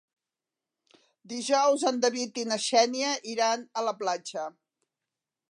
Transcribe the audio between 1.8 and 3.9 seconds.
en David i na Xènia iran a